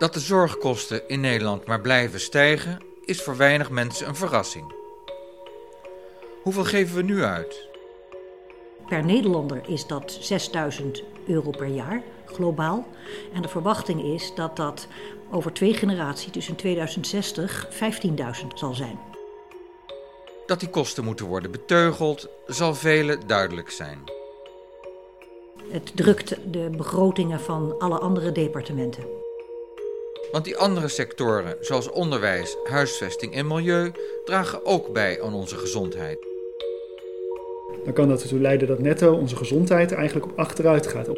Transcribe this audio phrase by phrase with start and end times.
[0.00, 4.72] Dat de zorgkosten in Nederland maar blijven stijgen, is voor weinig mensen een verrassing.
[6.42, 7.68] Hoeveel geven we nu uit?
[8.88, 12.86] Per Nederlander is dat 6000 euro per jaar, globaal.
[13.32, 14.88] En de verwachting is dat dat
[15.30, 17.68] over twee generaties, dus in 2060,
[18.42, 18.98] 15.000 zal zijn.
[20.46, 23.98] Dat die kosten moeten worden beteugeld, zal velen duidelijk zijn.
[25.70, 29.19] Het drukt de begrotingen van alle andere departementen.
[30.32, 33.92] Want die andere sectoren, zoals onderwijs, huisvesting en milieu,
[34.24, 36.18] dragen ook bij aan onze gezondheid.
[37.84, 41.08] Dan kan dat ertoe leiden dat netto onze gezondheid eigenlijk op achteruit gaat.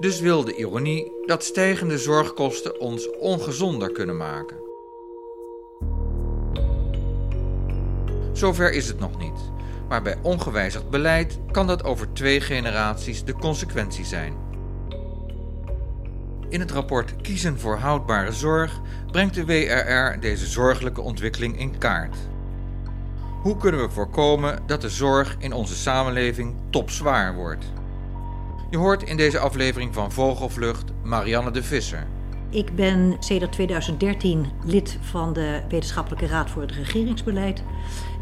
[0.00, 4.56] Dus wil de ironie dat stijgende zorgkosten ons ongezonder kunnen maken.
[8.32, 9.50] Zover is het nog niet,
[9.88, 14.51] maar bij ongewijzigd beleid kan dat over twee generaties de consequentie zijn.
[16.52, 22.16] In het rapport Kiezen voor houdbare zorg brengt de WRR deze zorgelijke ontwikkeling in kaart.
[23.42, 27.64] Hoe kunnen we voorkomen dat de zorg in onze samenleving topzwaar wordt?
[28.70, 32.06] Je hoort in deze aflevering van Vogelvlucht Marianne de Visser.
[32.50, 37.62] Ik ben sedert 2013 lid van de Wetenschappelijke Raad voor het Regeringsbeleid.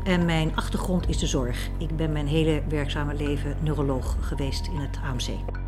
[0.05, 1.69] En mijn achtergrond is de zorg.
[1.79, 5.60] Ik ben mijn hele werkzame leven neuroloog geweest in het AMC.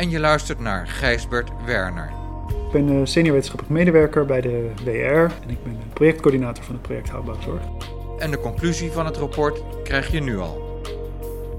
[0.00, 2.10] En je luistert naar Gijsbert Werner.
[2.48, 6.82] Ik ben eh, senior wetenschappelijk medewerker bij de WR en ik ben projectcoördinator van het
[6.82, 7.62] project Houdbare Zorg.
[8.18, 10.80] En de conclusie van het rapport krijg je nu al.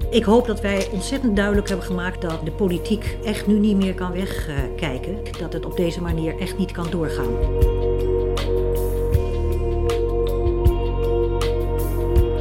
[0.09, 3.93] Ik hoop dat wij ontzettend duidelijk hebben gemaakt dat de politiek echt nu niet meer
[3.93, 5.17] kan wegkijken.
[5.39, 7.35] Dat het op deze manier echt niet kan doorgaan.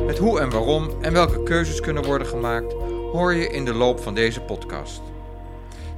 [0.06, 2.72] Het hoe en waarom en welke keuzes kunnen worden gemaakt
[3.12, 5.09] hoor je in de loop van deze podcast.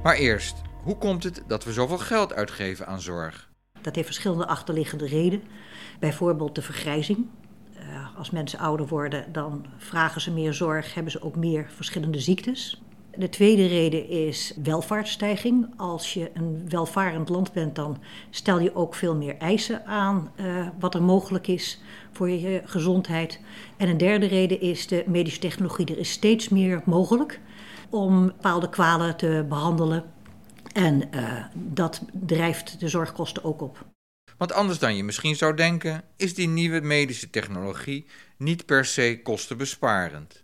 [0.03, 3.49] Maar eerst, hoe komt het dat we zoveel geld uitgeven aan zorg?
[3.81, 5.45] Dat heeft verschillende achterliggende redenen.
[5.99, 7.25] Bijvoorbeeld de vergrijzing.
[7.75, 12.19] Uh, als mensen ouder worden, dan vragen ze meer zorg, hebben ze ook meer verschillende
[12.19, 12.81] ziektes.
[13.17, 15.73] De tweede reden is welvaartsstijging.
[15.77, 20.67] Als je een welvarend land bent, dan stel je ook veel meer eisen aan uh,
[20.79, 23.39] wat er mogelijk is voor je gezondheid.
[23.77, 25.85] En een derde reden is de medische technologie.
[25.85, 27.39] Er is steeds meer mogelijk
[27.93, 30.03] om bepaalde kwalen te behandelen.
[30.73, 33.85] En uh, dat drijft de zorgkosten ook op.
[34.37, 38.05] Want anders dan je misschien zou denken, is die nieuwe medische technologie
[38.37, 40.43] niet per se kostenbesparend.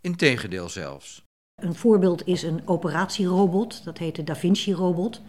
[0.00, 1.24] Integendeel zelfs.
[1.62, 5.22] Een voorbeeld is een operatierobot, dat heet de Da Vinci-robot.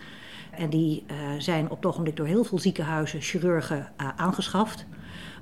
[0.52, 4.86] En die uh, zijn op het ogenblik door heel veel ziekenhuizen, chirurgen uh, aangeschaft.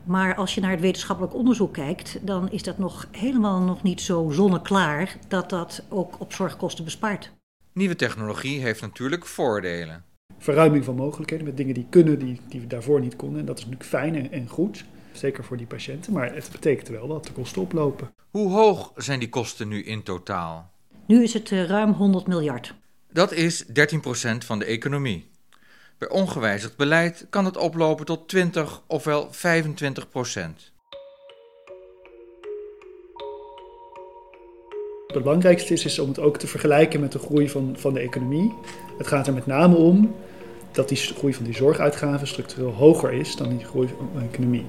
[0.07, 4.01] Maar als je naar het wetenschappelijk onderzoek kijkt, dan is dat nog helemaal nog niet
[4.01, 7.31] zo zonneklaar dat dat ook op zorgkosten bespaart.
[7.73, 10.03] Nieuwe technologie heeft natuurlijk voordelen.
[10.37, 13.39] Verruiming van mogelijkheden met dingen die kunnen, die, die we daarvoor niet konden.
[13.39, 16.13] En dat is natuurlijk fijn en, en goed, zeker voor die patiënten.
[16.13, 18.13] Maar het betekent wel dat de kosten oplopen.
[18.31, 20.71] Hoe hoog zijn die kosten nu in totaal?
[21.05, 22.73] Nu is het uh, ruim 100 miljard.
[23.11, 23.69] Dat is 13%
[24.37, 25.29] van de economie.
[25.97, 30.71] Bij ongewijzigd beleid kan het oplopen tot 20 of wel 25 procent.
[35.07, 37.99] Het belangrijkste is, is om het ook te vergelijken met de groei van, van de
[37.99, 38.53] economie.
[38.97, 40.15] Het gaat er met name om
[40.71, 44.65] dat die groei van die zorguitgaven structureel hoger is dan die groei van de economie.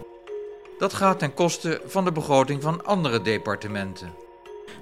[0.79, 4.28] Dat gaat ten koste van de begroting van andere departementen.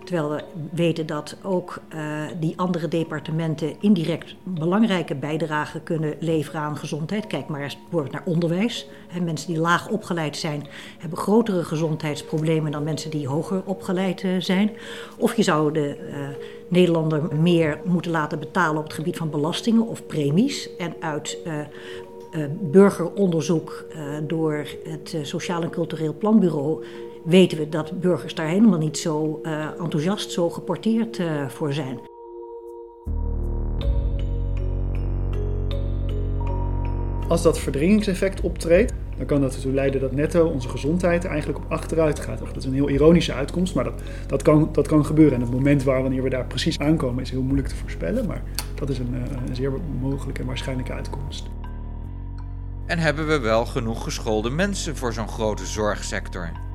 [0.06, 6.76] Terwijl we weten dat ook uh, die andere departementen indirect belangrijke bijdragen kunnen leveren aan
[6.76, 7.26] gezondheid.
[7.26, 8.88] Kijk maar eens bijvoorbeeld naar onderwijs.
[9.22, 10.66] Mensen die laag opgeleid zijn,
[10.98, 14.70] hebben grotere gezondheidsproblemen dan mensen die hoger opgeleid uh, zijn.
[15.18, 16.16] Of je zou de uh,
[16.68, 20.76] Nederlander meer moeten laten betalen op het gebied van belastingen of premies.
[20.76, 21.38] En uit
[22.60, 23.84] burgeronderzoek
[24.26, 26.84] door het Sociaal en Cultureel Planbureau
[27.26, 31.98] weten we dat burgers daar helemaal niet zo uh, enthousiast, zo geporteerd uh, voor zijn.
[37.28, 41.64] Als dat verdringingseffect optreedt, dan kan dat ertoe leiden dat netto onze gezondheid eigenlijk op
[41.68, 42.38] achteruit gaat.
[42.38, 45.34] Dat is een heel ironische uitkomst, maar dat, dat, kan, dat kan gebeuren.
[45.34, 48.42] En het moment waar wanneer we daar precies aankomen is heel moeilijk te voorspellen, maar
[48.74, 49.14] dat is een,
[49.48, 51.46] een zeer mogelijke en waarschijnlijke uitkomst.
[52.86, 56.65] En hebben we wel genoeg geschoolde mensen voor zo'n grote zorgsector?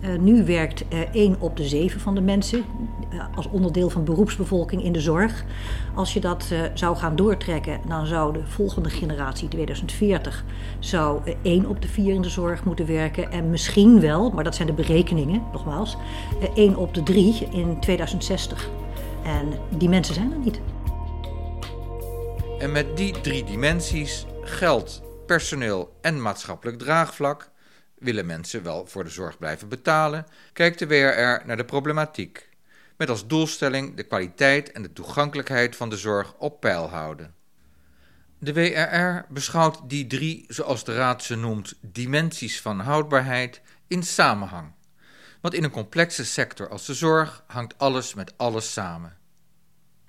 [0.00, 2.64] Uh, nu werkt uh, 1 op de 7 van de mensen
[3.12, 5.44] uh, als onderdeel van beroepsbevolking in de zorg.
[5.94, 6.44] Als je dat
[6.74, 10.44] zou gaan doortrekken, dan zou de volgende generatie, 2040,
[10.78, 13.30] zou 1 op de 4 in de zorg moeten werken.
[13.30, 15.96] En misschien wel, maar dat zijn de berekeningen, nogmaals,
[16.54, 18.68] 1 op de 3 in 2060.
[19.24, 19.48] En
[19.78, 20.60] die mensen zijn er niet.
[22.58, 27.50] En met die drie dimensies, geld, personeel en maatschappelijk draagvlak,
[28.00, 32.48] willen mensen wel voor de zorg blijven betalen, kijkt de WRR naar de problematiek.
[32.96, 37.34] Met als doelstelling de kwaliteit en de toegankelijkheid van de zorg op peil houden.
[38.38, 44.72] De WRR beschouwt die drie, zoals de Raad ze noemt, dimensies van houdbaarheid in samenhang.
[45.40, 49.18] Want in een complexe sector als de zorg hangt alles met alles samen.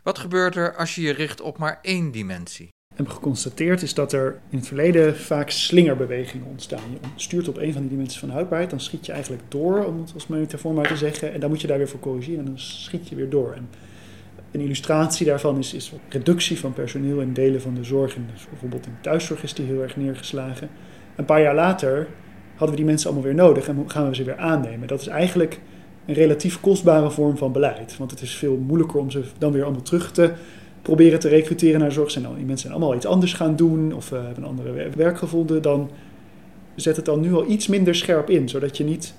[0.04, 2.70] Wat gebeurt er als je je richt op maar één dimensie?
[3.10, 6.92] Geconstateerd is dat er in het verleden vaak slingerbewegingen ontstaan.
[6.92, 10.00] Je stuurt op een van die dimensies van houdbaarheid, dan schiet je eigenlijk door, om
[10.00, 11.34] het als metafoor maar te zeggen.
[11.34, 13.54] En dan moet je daar weer voor corrigeren en dan schiet je weer door.
[13.54, 13.70] En
[14.52, 18.16] een illustratie daarvan is, is reductie van personeel in delen van de zorg.
[18.16, 20.70] En dus bijvoorbeeld in thuiszorg is die heel erg neergeslagen.
[21.16, 22.08] Een paar jaar later
[22.50, 24.88] hadden we die mensen allemaal weer nodig en gaan we ze weer aannemen.
[24.88, 25.60] Dat is eigenlijk
[26.06, 27.98] een relatief kostbare vorm van beleid.
[27.98, 30.34] Want het is veel moeilijker om ze dan weer allemaal terug te
[30.82, 32.12] proberen te recruteren naar zorg.
[32.12, 35.18] Zijn, die mensen zijn allemaal iets anders gaan doen of uh, hebben een andere werk
[35.18, 35.62] gevonden.
[35.62, 35.90] Dan
[36.76, 39.14] zet het dan nu al iets minder scherp in, zodat je niet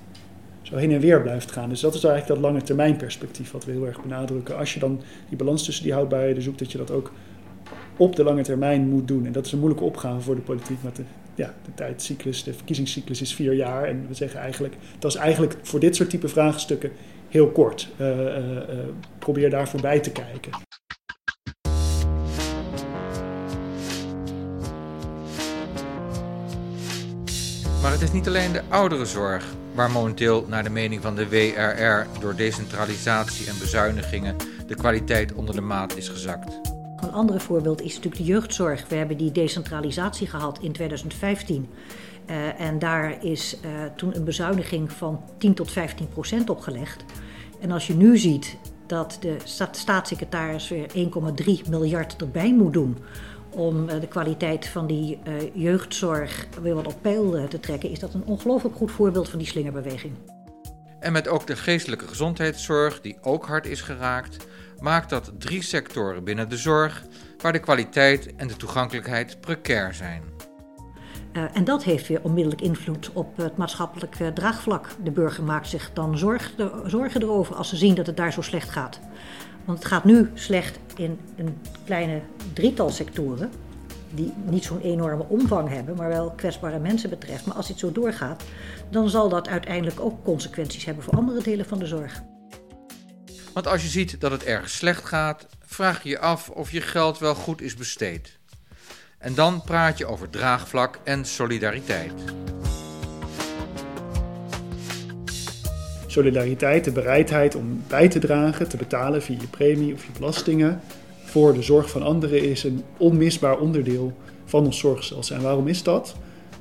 [0.62, 1.68] zo heen en weer blijft gaan.
[1.68, 4.56] Dus dat is eigenlijk dat lange termijn perspectief wat we heel erg benadrukken.
[4.58, 7.12] Als je dan die balans tussen die houdbaarheden zoekt, dat je dat ook
[7.96, 9.26] op de lange termijn moet doen.
[9.26, 11.02] En dat is een moeilijke opgave voor de politiek, want de,
[11.34, 13.84] ja, de tijdcyclus, de verkiezingscyclus is vier jaar.
[13.84, 16.90] En we zeggen eigenlijk, dat is eigenlijk voor dit soort type vraagstukken
[17.28, 17.88] heel kort.
[18.00, 18.36] Uh, uh,
[19.18, 20.50] probeer daar voorbij te kijken.
[27.82, 32.20] Maar het is niet alleen de ouderenzorg waar momenteel naar de mening van de WRR
[32.20, 34.36] door decentralisatie en bezuinigingen
[34.66, 36.60] de kwaliteit onder de maat is gezakt.
[36.96, 38.88] Een ander voorbeeld is natuurlijk de jeugdzorg.
[38.88, 41.68] We hebben die decentralisatie gehad in 2015.
[42.26, 47.04] Uh, eh, en daar is uh, toen een bezuiniging van 10 tot 15 procent opgelegd.
[47.60, 48.56] En als je nu ziet
[48.86, 49.36] dat de
[49.72, 50.86] staatssecretaris weer
[51.64, 52.96] 1,3 miljard erbij moet doen
[53.54, 57.90] om eh, de kwaliteit van die uh, jeugdzorg weer wat op peil uh, te trekken,
[57.90, 60.12] is dat een ongelooflijk goed voorbeeld van die slingerbeweging.
[61.00, 64.46] En met ook de geestelijke gezondheidszorg, die ook hard is geraakt,
[64.78, 67.04] maakt dat drie sectoren binnen de zorg
[67.38, 70.22] waar de kwaliteit en de toegankelijkheid precair zijn.
[71.32, 74.88] Uh, en dat heeft weer onmiddellijk invloed op het maatschappelijk draagvlak.
[75.02, 78.32] De burger maakt zich dan zorg, de, zorgen erover als ze zien dat het daar
[78.32, 79.00] zo slecht gaat.
[79.64, 82.20] Want het gaat nu slecht in een kleine
[82.52, 83.50] drietal sectoren,
[84.10, 87.46] die niet zo'n enorme omvang hebben, maar wel kwetsbare mensen betreft.
[87.46, 88.42] Maar als dit zo doorgaat,
[88.90, 92.22] dan zal dat uiteindelijk ook consequenties hebben voor andere delen van de zorg.
[93.52, 96.80] Want als je ziet dat het erg slecht gaat, vraag je je af of je
[96.80, 98.38] geld wel goed is besteed.
[99.18, 102.12] En dan praat je over draagvlak en solidariteit.
[106.12, 110.80] Solidariteit, de bereidheid om bij te dragen, te betalen via je premie of je belastingen
[111.32, 114.12] voor de zorg van anderen is een onmisbaar onderdeel
[114.44, 115.36] van ons zorgstelsel.
[115.36, 116.16] En waarom is dat?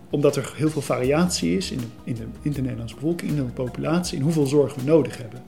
[0.09, 4.18] Omdat er heel veel variatie is in de, in de, Nederlandse bevolking, in de populatie,
[4.18, 5.42] in hoeveel zorg we nodig hebben.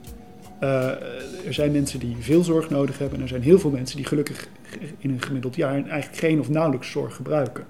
[0.62, 3.96] Uh, er zijn mensen die veel zorg nodig hebben en er zijn heel veel mensen
[3.96, 4.48] die gelukkig
[4.98, 7.64] in een gemiddeld jaar eigenlijk geen of nauwelijks zorg gebruiken.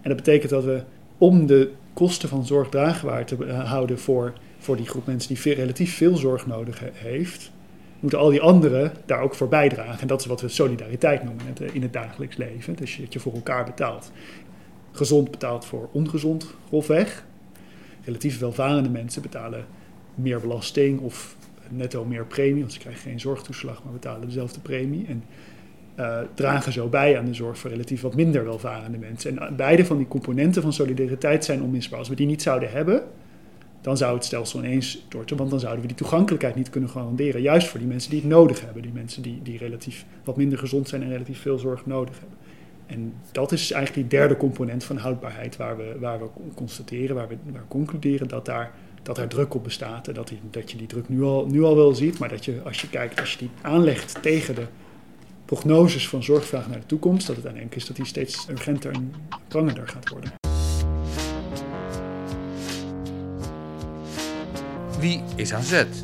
[0.00, 0.82] En dat betekent dat we
[1.18, 4.32] om de kosten van zorg draagbaar te houden voor
[4.62, 7.50] voor die groep mensen die veel, relatief veel zorg nodig heeft,
[8.00, 10.00] moeten al die anderen daar ook voor bijdragen.
[10.00, 12.74] En dat is wat we solidariteit noemen in het, in het dagelijks leven.
[12.74, 14.12] Dus dat je voor elkaar betaalt.
[14.92, 17.24] Gezond betaalt voor ongezond, grofweg.
[18.04, 19.64] Relatief welvarende mensen betalen
[20.14, 21.36] meer belasting of
[21.68, 25.06] netto meer premie, want ze krijgen geen zorgtoeslag, maar betalen dezelfde premie.
[25.06, 25.24] En
[25.98, 29.38] uh, dragen zo bij aan de zorg voor relatief wat minder welvarende mensen.
[29.38, 31.98] En beide van die componenten van solidariteit zijn onmisbaar.
[31.98, 33.02] Als we die niet zouden hebben,
[33.82, 37.42] dan zou het stelsel ineens storten, want dan zouden we die toegankelijkheid niet kunnen garanderen.
[37.42, 40.58] Juist voor die mensen die het nodig hebben, die mensen die, die relatief wat minder
[40.58, 42.38] gezond zijn en relatief veel zorg nodig hebben.
[42.86, 47.28] En dat is eigenlijk die derde component van houdbaarheid waar we, waar we constateren, waar
[47.28, 48.72] we, waar concluderen dat daar,
[49.02, 50.08] dat er druk op bestaat.
[50.08, 52.44] En dat, die, dat je die druk nu al, nu al wel ziet, maar dat
[52.44, 54.66] je als je kijkt, als je die aanlegt tegen de
[55.44, 59.12] prognoses van zorgvraag naar de toekomst, dat het uiteindelijk is dat die steeds urgenter en
[59.48, 60.41] prangender gaat worden.
[65.02, 66.02] Wie is aan zet?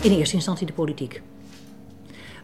[0.00, 1.22] In eerste instantie de politiek.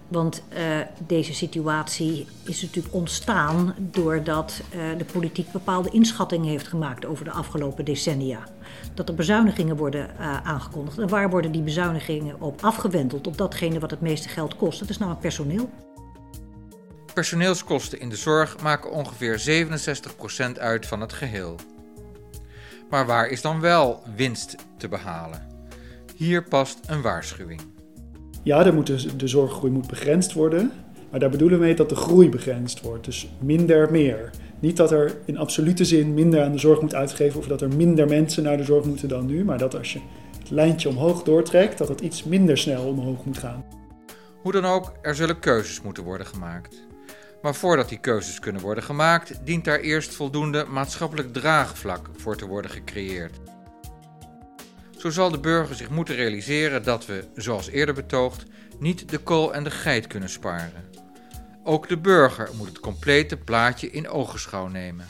[0.08, 0.58] Want uh,
[1.06, 7.30] deze situatie is natuurlijk ontstaan doordat uh, de politiek bepaalde inschattingen heeft gemaakt over de
[7.30, 8.48] afgelopen decennia.
[8.94, 10.98] Dat er bezuinigingen worden uh, aangekondigd.
[10.98, 13.26] En waar worden die bezuinigingen op afgewendeld?
[13.26, 14.78] Op datgene wat het meeste geld kost.
[14.78, 15.70] Dat is namelijk personeel.
[17.14, 19.66] Personeelskosten in de zorg maken ongeveer
[20.56, 21.56] 67% uit van het geheel.
[22.90, 25.46] Maar waar is dan wel winst te behalen?
[26.16, 27.60] Hier past een waarschuwing.
[28.42, 30.72] Ja, de, moet de, de zorggroei moet begrensd worden.
[31.10, 33.04] Maar daar bedoelen we mee dat de groei begrensd wordt.
[33.04, 34.30] Dus minder meer.
[34.60, 37.74] Niet dat er in absolute zin minder aan de zorg moet uitgeven of dat er
[37.74, 40.00] minder mensen naar de zorg moeten dan nu, maar dat als je
[40.38, 43.64] het lijntje omhoog doortrekt, dat het iets minder snel omhoog moet gaan.
[44.42, 46.86] Hoe dan ook, er zullen keuzes moeten worden gemaakt.
[47.42, 52.46] Maar voordat die keuzes kunnen worden gemaakt, dient daar eerst voldoende maatschappelijk draagvlak voor te
[52.46, 53.41] worden gecreëerd.
[55.02, 58.44] Zo zal de burger zich moeten realiseren dat we, zoals eerder betoogd,
[58.78, 60.84] niet de kool en de geit kunnen sparen.
[61.64, 65.06] Ook de burger moet het complete plaatje in ogenschouw nemen.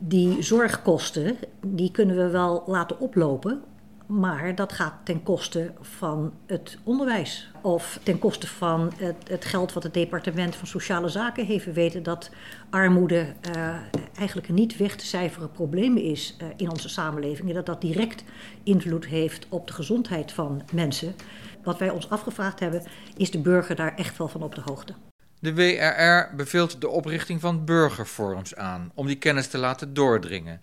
[0.00, 3.62] Die zorgkosten die kunnen we wel laten oplopen,
[4.06, 7.50] maar dat gaat ten koste van het onderwijs.
[7.60, 11.64] Of ten koste van het, het geld wat het departement van Sociale Zaken heeft.
[11.64, 12.30] We weten dat
[12.70, 13.74] armoede uh,
[14.16, 17.48] eigenlijk een niet weg te cijferen probleem is uh, in onze samenleving.
[17.48, 18.24] En dat dat direct
[18.62, 21.14] invloed heeft op de gezondheid van mensen.
[21.62, 22.82] Wat wij ons afgevraagd hebben,
[23.16, 24.94] is de burger daar echt wel van op de hoogte?
[25.38, 30.60] De WRR beveelt de oprichting van burgerforums aan om die kennis te laten doordringen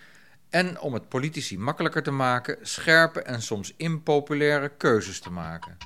[0.50, 5.78] en om het politici makkelijker te maken scherpe en soms impopulaire keuzes te maken.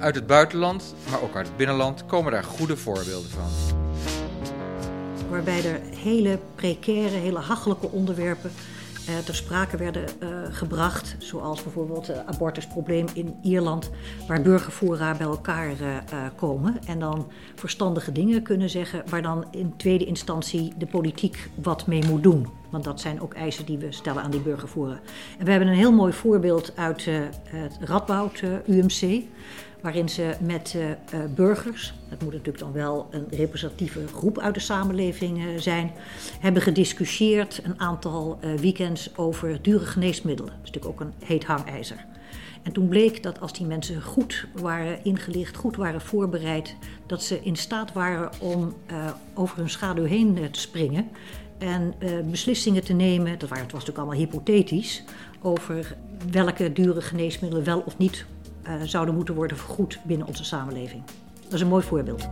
[0.00, 3.50] Uit het buitenland, maar ook uit het binnenland komen daar goede voorbeelden van.
[5.30, 8.52] Waarbij er hele precaire, hele hachelijke onderwerpen
[9.24, 11.16] ter sprake werden uh, gebracht.
[11.18, 13.90] Zoals bijvoorbeeld het abortusprobleem in Ierland,
[14.28, 15.74] waar burgerfora bij elkaar
[16.36, 21.86] komen en dan verstandige dingen kunnen zeggen, waar dan in tweede instantie de politiek wat
[21.86, 22.46] mee moet doen.
[22.74, 25.00] Want dat zijn ook eisen die we stellen aan die burgerfora.
[25.38, 27.04] En we hebben een heel mooi voorbeeld uit
[27.44, 29.22] het Radboud UMC
[29.80, 30.84] waarin ze met uh,
[31.34, 35.92] burgers, het moet natuurlijk dan wel een representatieve groep uit de samenleving zijn,
[36.40, 40.52] hebben gediscussieerd een aantal weekends over dure geneesmiddelen.
[40.52, 42.04] Dat is natuurlijk ook een heet hangijzer.
[42.62, 46.76] En toen bleek dat als die mensen goed waren ingelicht, goed waren voorbereid,
[47.06, 48.74] dat ze in staat waren om
[49.34, 51.10] over hun schaduw heen te springen
[51.64, 51.94] en
[52.30, 55.02] beslissingen te nemen, dat was natuurlijk allemaal hypothetisch,
[55.42, 55.96] over
[56.30, 58.24] welke dure geneesmiddelen wel of niet
[58.66, 61.02] uh, zouden moeten worden vergoed binnen onze samenleving.
[61.44, 62.28] Dat is een mooi voorbeeld.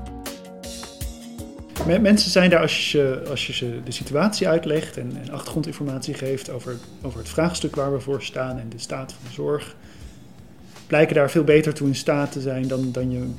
[1.87, 6.51] Mensen zijn daar als je, als je ze de situatie uitlegt en, en, achtergrondinformatie geeft
[6.51, 9.77] over, over het vraagstuk waar we voor staan en de staat van de zorg,
[10.87, 13.31] blijken daar veel beter toe in staat te zijn dan, dan je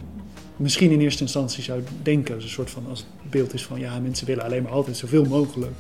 [0.63, 2.35] misschien in eerste instantie zou denken.
[2.35, 5.25] Een soort van als het beeld is van ja, mensen willen alleen maar altijd zoveel
[5.25, 5.71] mogelijk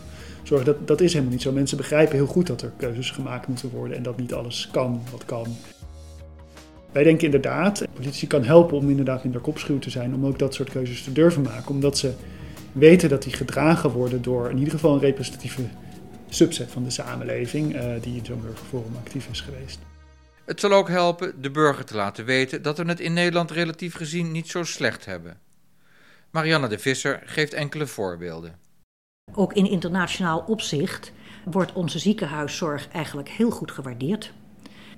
[0.43, 0.65] zorgen.
[0.65, 1.51] Dat, dat is helemaal niet zo.
[1.51, 5.01] Mensen begrijpen heel goed dat er keuzes gemaakt moeten worden en dat niet alles kan
[5.11, 5.47] wat kan.
[6.91, 10.53] Wij denken inderdaad, politie kan helpen om inderdaad minder kopschuw te zijn, om ook dat
[10.53, 11.69] soort keuzes te durven maken.
[11.69, 12.13] Omdat ze
[12.71, 15.61] weten dat die gedragen worden door in ieder geval een representatieve
[16.29, 19.92] subset van de samenleving uh, die in zo'n burgerforum actief is geweest.
[20.45, 23.95] Het zal ook helpen de burger te laten weten dat we het in Nederland relatief
[23.95, 25.39] gezien niet zo slecht hebben.
[26.31, 28.59] Marianne de Visser geeft enkele voorbeelden.
[29.33, 31.11] Ook in internationaal opzicht
[31.45, 34.33] wordt onze ziekenhuiszorg eigenlijk heel goed gewaardeerd.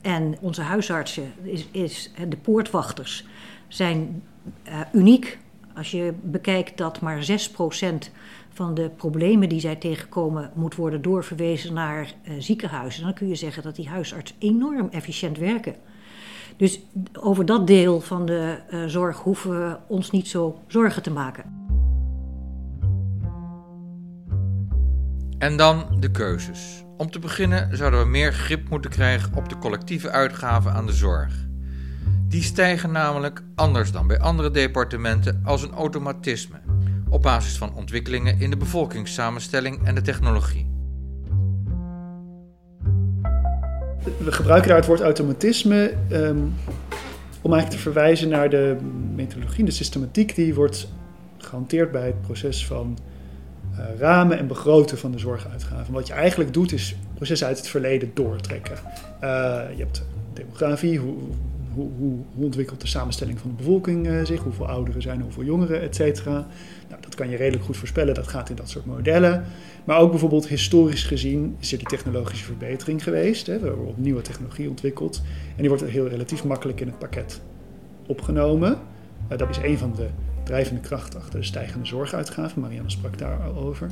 [0.01, 3.25] En onze huisartsen, is, is, de poortwachters,
[3.67, 4.23] zijn
[4.67, 5.37] uh, uniek.
[5.75, 8.09] Als je bekijkt dat maar 6%
[8.53, 13.35] van de problemen die zij tegenkomen moet worden doorverwezen naar uh, ziekenhuizen, dan kun je
[13.35, 15.75] zeggen dat die huisartsen enorm efficiënt werken.
[16.57, 16.79] Dus
[17.13, 21.63] over dat deel van de uh, zorg hoeven we ons niet zo zorgen te maken.
[25.37, 26.83] En dan de keuzes.
[26.97, 30.93] Om te beginnen zouden we meer grip moeten krijgen op de collectieve uitgaven aan de
[30.93, 31.44] zorg.
[32.27, 36.55] Die stijgen namelijk, anders dan bij andere departementen, als een automatisme,
[37.09, 40.67] op basis van ontwikkelingen in de bevolkingssamenstelling en de technologie.
[44.17, 46.53] We gebruiken daar het woord automatisme um,
[47.41, 48.77] om eigenlijk te verwijzen naar de
[49.15, 50.87] methodologie, de systematiek die wordt
[51.37, 52.97] gehanteerd bij het proces van
[53.71, 55.93] uh, ramen en begroten van de zorguitgaven.
[55.93, 58.75] Wat je eigenlijk doet is processen uit het verleden doortrekken.
[58.75, 59.29] Uh,
[59.75, 60.03] je hebt
[60.33, 61.15] demografie, hoe,
[61.75, 61.89] hoe,
[62.35, 65.95] hoe, ontwikkelt de samenstelling van de bevolking uh, zich, hoeveel ouderen zijn, hoeveel jongeren, et
[65.95, 66.47] cetera.
[66.89, 69.45] Nou, dat kan je redelijk goed voorspellen, dat gaat in dat soort modellen.
[69.83, 73.47] Maar ook bijvoorbeeld historisch gezien is er die technologische verbetering geweest.
[73.47, 73.59] Hè.
[73.59, 77.41] We hebben nieuwe technologie ontwikkeld en die wordt heel relatief makkelijk in het pakket
[78.07, 78.77] opgenomen.
[79.37, 80.07] dat is een van de
[80.43, 82.61] drijvende kracht achter de stijgende zorguitgaven.
[82.61, 83.91] Marianne sprak daar al over.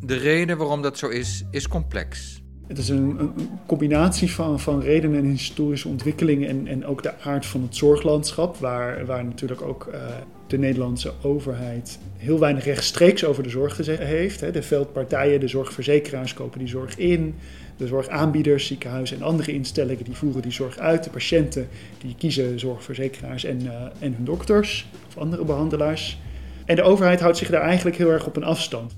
[0.00, 2.42] De reden waarom dat zo is, is complex.
[2.68, 3.32] Het is een,
[3.66, 8.56] combinatie van, van redenen en historische ontwikkelingen en, en ook de aard van het zorglandschap,
[8.56, 10.00] waar, waar natuurlijk ook uh,
[10.46, 14.52] de Nederlandse overheid heel weinig rechtstreeks over de zorg heeft.
[14.52, 17.34] De veldpartijen, de zorgverzekeraars kopen die zorg in.
[17.76, 21.04] De zorgaanbieders, ziekenhuizen en andere instellingen die voeren die zorg uit.
[21.04, 26.18] De patiënten die kiezen zorgverzekeraars en, uh, en hun dokters of andere behandelaars.
[26.64, 28.96] En de overheid houdt zich daar eigenlijk heel erg op een afstand.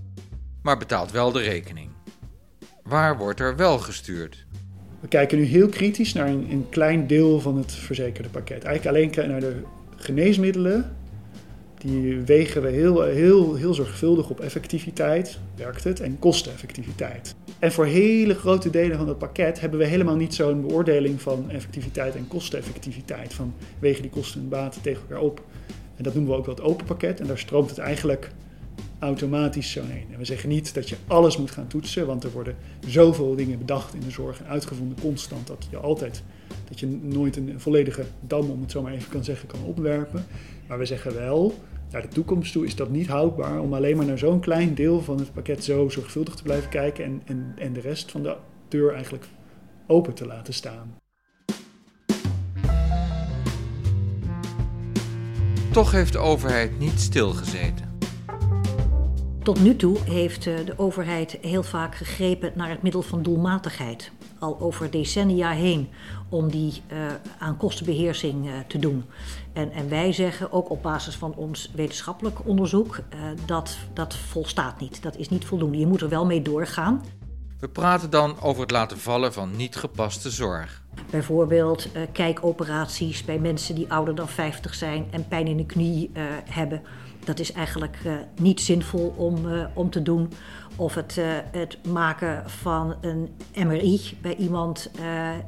[0.62, 1.88] Maar betaalt wel de rekening.
[2.90, 4.44] Waar wordt er wel gestuurd?
[5.00, 8.64] We kijken nu heel kritisch naar een, een klein deel van het verzekerde pakket.
[8.64, 9.62] Eigenlijk alleen naar de
[9.96, 10.96] geneesmiddelen
[11.78, 17.34] die wegen we heel, heel, heel zorgvuldig op effectiviteit, werkt het, en kosteneffectiviteit.
[17.58, 21.50] En voor hele grote delen van dat pakket hebben we helemaal niet zo'n beoordeling van
[21.50, 23.34] effectiviteit en kosteneffectiviteit.
[23.34, 25.42] Van wegen die kosten en baten tegen elkaar op.
[25.96, 27.20] En dat noemen we ook wel het open pakket.
[27.20, 28.30] En daar stroomt het eigenlijk
[29.00, 30.06] automatisch zo heen.
[30.12, 33.58] En we zeggen niet dat je alles moet gaan toetsen, want er worden zoveel dingen
[33.58, 36.22] bedacht in de zorg en uitgevonden constant dat je altijd,
[36.68, 40.24] dat je nooit een volledige dam, om het zo maar even kan zeggen, kan opwerpen.
[40.68, 41.54] Maar we zeggen wel,
[41.90, 45.02] naar de toekomst toe is dat niet houdbaar om alleen maar naar zo'n klein deel
[45.02, 48.36] van het pakket zo zorgvuldig te blijven kijken en, en, en de rest van de
[48.68, 49.24] deur eigenlijk
[49.86, 50.98] open te laten staan.
[55.72, 57.89] Toch heeft de overheid niet stilgezeten.
[59.42, 64.12] Tot nu toe heeft eh, de overheid heel vaak gegrepen naar het middel van doelmatigheid.
[64.38, 65.88] Al over decennia heen
[66.28, 66.98] om die uh,
[67.38, 69.04] aan kostenbeheersing uh, te doen.
[69.52, 74.80] En, en, wij zeggen ook op basis van ons wetenschappelijk onderzoek uh, dat dat volstaat
[74.80, 75.02] niet.
[75.02, 75.78] Dat is niet voldoende.
[75.78, 77.04] Je moet er wel mee doorgaan.
[77.58, 80.82] We praten dan over het laten vallen van niet gepaste zorg.
[81.10, 86.10] Bijvoorbeeld kijkoperaties bij mensen die ouder dan 50 zijn en pijn in de knie
[86.44, 86.82] hebben.
[87.24, 87.98] Dat is eigenlijk
[88.40, 89.38] niet zinvol om,
[89.74, 90.32] om te doen
[90.76, 94.90] of het, uh, het maken van een MRI bij iemand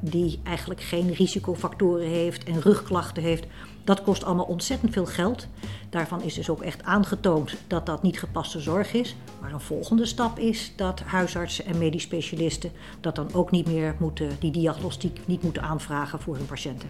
[0.00, 3.47] die eigenlijk geen risicofactoren heeft en rugklachten heeft.
[3.85, 5.47] Dat kost allemaal ontzettend veel geld.
[5.91, 9.17] Daarvan is dus ook echt aangetoond dat dat niet gepaste zorg is.
[9.41, 13.95] Maar een volgende stap is dat huisartsen en medisch specialisten dat dan ook niet meer
[13.99, 16.88] moeten, die diagnostiek niet moeten aanvragen voor hun patiënten.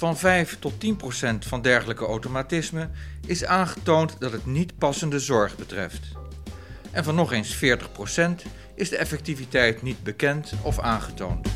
[0.00, 2.90] Van 5 tot 10 procent van dergelijke automatismen
[3.26, 6.00] is aangetoond dat het niet passende zorg betreft.
[6.90, 11.48] En van nog eens 40 procent is de effectiviteit niet bekend of aangetoond.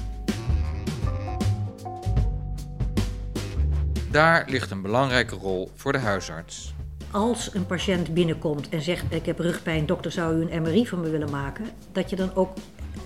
[4.11, 6.75] Daar ligt een belangrijke rol voor de huisarts.
[7.11, 11.01] Als een patiënt binnenkomt en zegt: Ik heb rugpijn, dokter, zou u een MRI van
[11.01, 11.65] me willen maken?
[11.93, 12.53] Dat je dan ook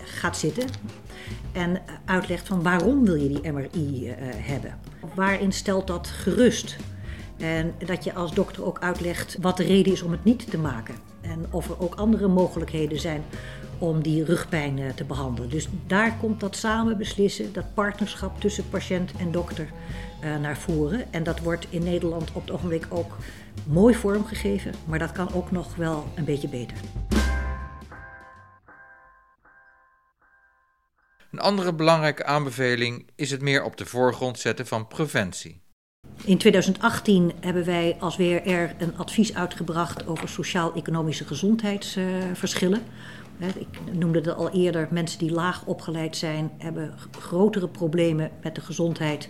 [0.04, 0.66] gaat zitten
[1.52, 4.78] en uitlegt van waarom wil je die MRI uh, hebben.
[5.14, 6.76] Waarin stelt dat gerust?
[7.36, 10.58] En dat je als dokter ook uitlegt wat de reden is om het niet te
[10.58, 10.94] maken.
[11.20, 13.24] En of er ook andere mogelijkheden zijn
[13.78, 15.50] om die rugpijn uh, te behandelen.
[15.50, 19.68] Dus daar komt dat samen beslissen, dat partnerschap tussen patiënt en dokter
[20.24, 21.12] uh, naar voren.
[21.12, 23.16] En dat wordt in Nederland op het ogenblik ook
[23.66, 26.76] mooi vormgegeven, maar dat kan ook nog wel een beetje beter.
[31.30, 35.60] Een andere belangrijke aanbeveling is het meer op de voorgrond zetten van preventie.
[36.24, 42.82] In 2018 hebben wij als WRR een advies uitgebracht over sociaal-economische gezondheidsverschillen.
[43.38, 48.60] Ik noemde het al eerder, mensen die laag opgeleid zijn, hebben grotere problemen met de
[48.60, 49.28] gezondheid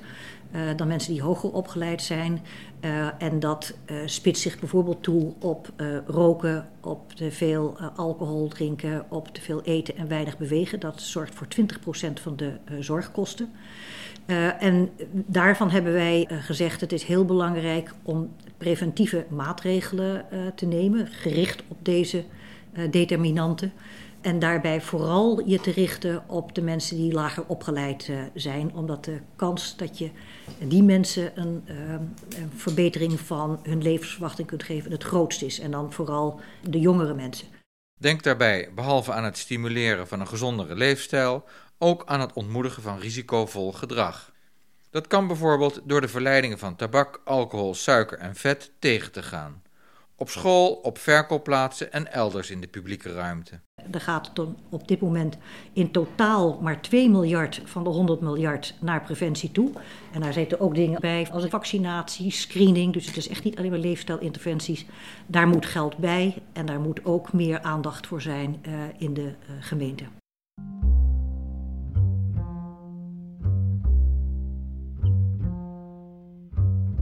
[0.53, 2.41] uh, dan mensen die hoger opgeleid zijn.
[2.81, 5.73] Uh, en dat uh, spitst zich bijvoorbeeld toe op
[6.07, 10.81] roken, op te veel alcohol drinken, op te veel eten en weinig bewegen.
[10.81, 11.47] Dat zorgt voor
[12.09, 13.51] 20% van de zorgkosten.
[14.59, 21.63] en daarvan hebben wij gezegd: het is heel belangrijk om preventieve maatregelen te nemen, gericht
[21.69, 22.25] op deze
[22.91, 23.73] determinanten.
[24.21, 29.05] En daarbij vooral je te richten op de mensen die lager opgeleid uh, zijn, omdat
[29.05, 30.11] de kans dat je
[30.59, 35.61] die mensen een, uh, een, verbetering van hun levensverwachting kunt geven het grootst is.
[35.61, 37.47] En dan vooral de jongere mensen.
[38.01, 41.45] Denk daarbij, behalve aan het stimuleren van een gezondere leefstijl,
[41.79, 44.33] ook aan het ontmoedigen van risicovol gedrag.
[44.91, 49.63] Dat kan bijvoorbeeld door de verleidingen van tabak, alcohol, suiker en vet tegen te gaan.
[50.21, 53.61] Op school, op verkoopplaatsen en elders in de publieke ruimte.
[53.91, 54.33] Er gaat
[54.69, 55.37] op dit moment
[55.73, 59.71] in totaal maar 2 miljard van de 100 miljard naar preventie toe.
[60.13, 62.93] En daar zitten ook dingen bij als vaccinatie, screening.
[62.93, 64.87] Dus het is echt niet alleen maar leefstijlinterventies.
[65.27, 69.23] Daar moet geld bij en daar moet ook meer aandacht voor zijn uh, in de
[69.23, 70.05] uh, gemeente.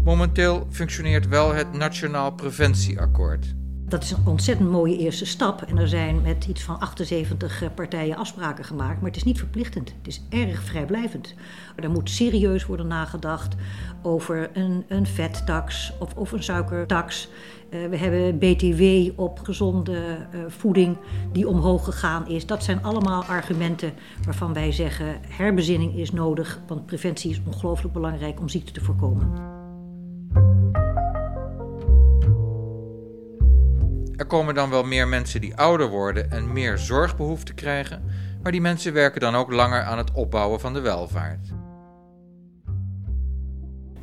[0.07, 3.55] Momenteel functioneert wel het Nationaal Preventieakkoord.
[3.89, 5.63] Dat is een ontzettend mooie eerste stap.
[5.63, 8.97] En er zijn met iets van 78 eh, partijen afspraken gemaakt.
[8.97, 9.95] Maar het is niet verplichtend.
[9.99, 11.35] Het is erg vrijblijvend.
[11.77, 13.55] Er moet serieus worden nagedacht
[14.03, 17.29] over een, een vettax of, een suikertax.
[17.71, 20.97] Uh, we hebben BTW op gezonde uh, voeding
[21.33, 22.47] die omhoog gegaan is.
[22.47, 23.93] Dat zijn allemaal argumenten
[24.25, 26.61] waarvan wij zeggen herbezinning is nodig.
[26.67, 29.65] Want preventie is ongelooflijk belangrijk om ziekte te voorkomen.
[34.17, 38.03] Er komen dan wel meer mensen die ouder worden en meer zorgbehoeften krijgen,
[38.43, 41.49] maar die mensen werken dan ook langer aan het opbouwen van de welvaart.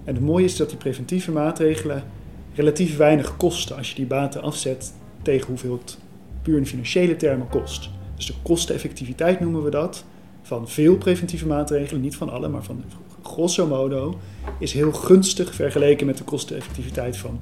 [0.04, 2.04] En het mooie is dat die preventieve maatregelen
[2.56, 5.98] relatief weinig kosten als je die baten afzet tegen hoeveel het
[6.42, 7.90] puur in financiële termen kost.
[8.16, 10.06] Dus de kosteneffectiviteit noemen we dat.
[10.42, 12.84] Van veel preventieve maatregelen, niet van alle, maar van
[13.24, 14.20] grosso modo,
[14.60, 17.42] is heel gunstig vergeleken met de kosteneffectiviteit van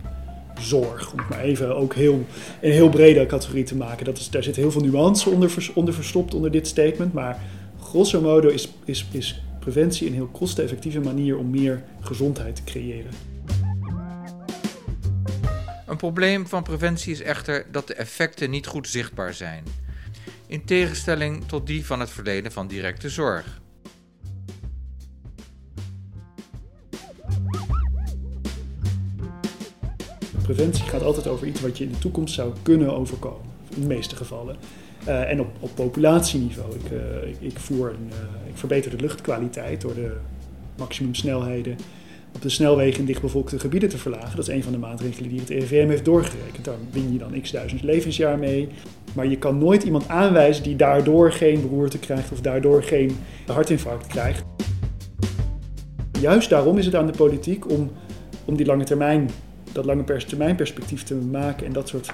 [0.61, 1.11] zorg.
[1.11, 2.25] Om het maar even ook heel,
[2.61, 4.05] een heel brede categorie te maken.
[4.05, 7.13] Dat is, daar zit heel veel nuance onder, onder verstopt onder dit statement.
[7.13, 7.39] Maar
[7.79, 13.11] grosso modo is, is, is preventie een heel kosteneffectieve manier om meer gezondheid te creëren.
[15.87, 19.63] Een probleem van preventie is echter dat de effecten niet goed zichtbaar zijn.
[20.47, 23.60] In tegenstelling tot die van het verlenen van directe zorg.
[30.53, 33.49] Preventie gaat altijd over iets wat je in de toekomst zou kunnen overkomen.
[33.75, 34.55] In de meeste gevallen.
[35.07, 36.75] Uh, en op, op populatieniveau.
[36.75, 36.99] Ik, uh,
[37.39, 40.11] ik, voer een, uh, ik verbeter de luchtkwaliteit door de
[40.77, 41.77] maximumsnelheden
[42.35, 44.35] op de snelwegen in dichtbevolkte gebieden te verlagen.
[44.35, 46.65] Dat is een van de maatregelen die het EVM heeft doorgerekend.
[46.65, 48.67] Daar win je dan x duizend levensjaar mee.
[49.15, 54.07] Maar je kan nooit iemand aanwijzen die daardoor geen beroerte krijgt of daardoor geen hartinfarct
[54.07, 54.43] krijgt.
[56.19, 57.91] Juist daarom is het aan de politiek om,
[58.45, 59.29] om die lange termijn
[59.71, 62.13] dat lange termijn perspectief te maken en dat soort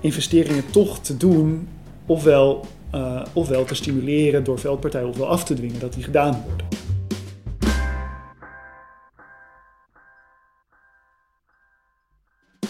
[0.00, 1.68] investeringen toch te doen,
[2.06, 6.66] ofwel, uh, ofwel te stimuleren door veldpartijen, ofwel af te dwingen dat die gedaan worden.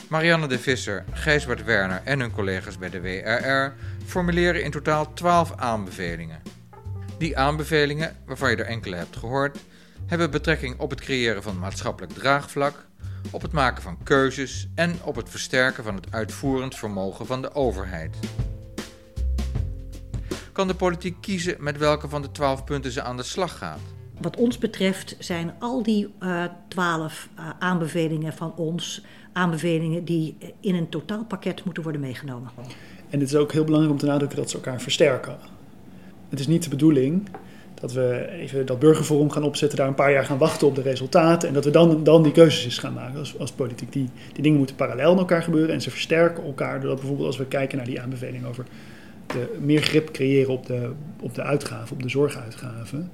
[0.08, 3.72] Marianne de Visser, Gijsbert Werner en hun collega's bij de WRR
[4.06, 6.42] formuleren in totaal 12 aanbevelingen.
[7.18, 9.58] Die aanbevelingen, waarvan je er enkele hebt gehoord,
[10.06, 12.86] hebben betrekking op het creëren van maatschappelijk draagvlak,
[13.30, 17.54] op het maken van keuzes en op het versterken van het uitvoerend vermogen van de
[17.54, 18.16] overheid.
[20.52, 23.80] Kan de politiek kiezen met welke van de twaalf punten ze aan de slag gaat?
[24.20, 30.74] Wat ons betreft zijn al die uh, twaalf uh, aanbevelingen van ons aanbevelingen die in
[30.74, 32.50] een totaalpakket moeten worden meegenomen.
[33.10, 35.38] En het is ook heel belangrijk om te nadrukken dat ze elkaar versterken.
[36.28, 37.28] Het is niet de bedoeling
[37.84, 40.82] dat we even dat burgerforum gaan opzetten, daar een paar jaar gaan wachten op de
[40.82, 41.48] resultaten.
[41.48, 43.92] En dat we dan, dan die keuzes eens gaan maken als, als politiek.
[43.92, 46.80] Die, die dingen moeten parallel met elkaar gebeuren en ze versterken elkaar.
[46.80, 48.64] Doordat bijvoorbeeld als we kijken naar die aanbeveling over
[49.26, 53.10] de, meer grip creëren op de, op de uitgaven, op de zorguitgaven.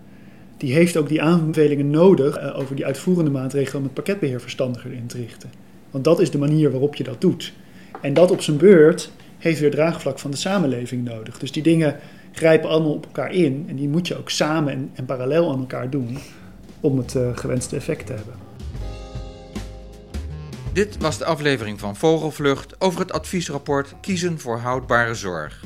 [0.56, 4.92] Die heeft ook die aanbevelingen nodig uh, over die uitvoerende maatregelen om het pakketbeheer verstandiger
[4.92, 5.50] in te richten.
[5.90, 7.52] Want dat is de manier waarop je dat doet.
[8.00, 11.38] En dat op zijn beurt heeft weer draagvlak van de samenleving nodig.
[11.38, 11.96] Dus die dingen
[12.32, 13.64] grijpen allemaal op elkaar in.
[13.68, 16.18] En die moet je ook samen en, en parallel aan elkaar doen
[16.80, 18.34] om het uh, gewenste effect te hebben.
[20.72, 25.64] Dit was de aflevering van Vogelvlucht over het adviesrapport Kiezen voor houdbare zorg.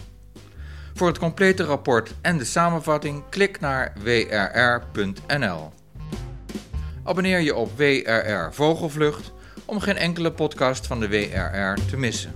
[0.94, 5.72] Voor het complete rapport en de samenvatting klik naar wrr.nl.
[7.02, 9.32] Abonneer je op WRR Vogelvlucht
[9.64, 12.32] om geen enkele podcast van de WRR te missen.